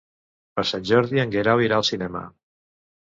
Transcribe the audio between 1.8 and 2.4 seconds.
al cinema.